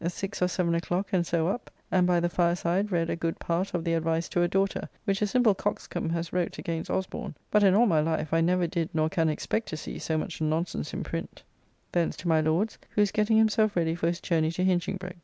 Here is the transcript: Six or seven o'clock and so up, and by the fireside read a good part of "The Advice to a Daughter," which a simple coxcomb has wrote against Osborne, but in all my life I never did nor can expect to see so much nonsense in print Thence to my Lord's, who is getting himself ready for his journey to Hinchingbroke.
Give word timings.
Six 0.07 0.41
or 0.41 0.47
seven 0.47 0.73
o'clock 0.73 1.09
and 1.11 1.27
so 1.27 1.47
up, 1.47 1.69
and 1.91 2.07
by 2.07 2.19
the 2.19 2.27
fireside 2.27 2.91
read 2.91 3.11
a 3.11 3.15
good 3.15 3.37
part 3.37 3.75
of 3.75 3.83
"The 3.83 3.93
Advice 3.93 4.29
to 4.29 4.41
a 4.41 4.47
Daughter," 4.47 4.89
which 5.05 5.21
a 5.21 5.27
simple 5.27 5.53
coxcomb 5.53 6.09
has 6.09 6.33
wrote 6.33 6.57
against 6.57 6.89
Osborne, 6.89 7.35
but 7.51 7.61
in 7.61 7.75
all 7.75 7.85
my 7.85 7.99
life 7.99 8.33
I 8.33 8.41
never 8.41 8.65
did 8.65 8.89
nor 8.95 9.09
can 9.09 9.29
expect 9.29 9.69
to 9.69 9.77
see 9.77 9.99
so 9.99 10.17
much 10.17 10.41
nonsense 10.41 10.91
in 10.91 11.03
print 11.03 11.43
Thence 11.91 12.17
to 12.17 12.27
my 12.27 12.41
Lord's, 12.41 12.79
who 12.89 13.01
is 13.03 13.11
getting 13.11 13.37
himself 13.37 13.75
ready 13.75 13.93
for 13.93 14.07
his 14.07 14.19
journey 14.19 14.49
to 14.53 14.63
Hinchingbroke. 14.63 15.17